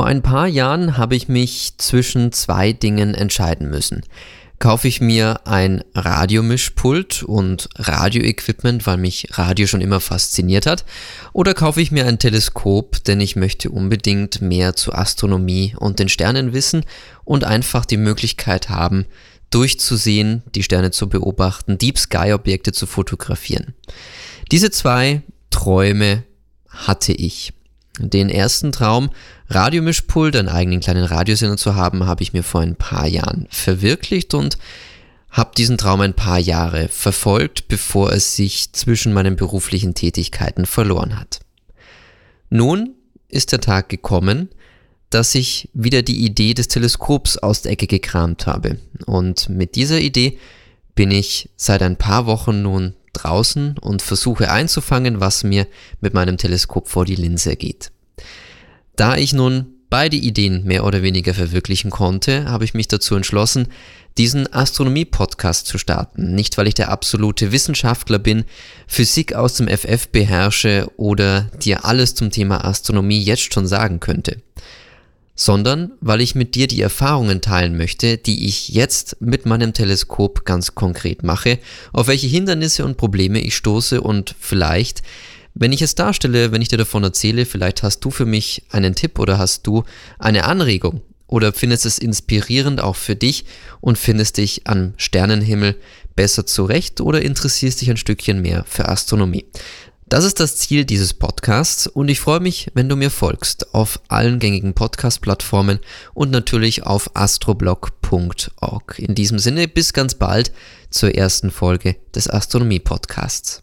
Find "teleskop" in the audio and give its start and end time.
12.18-13.04, 56.38-56.88, 79.72-80.44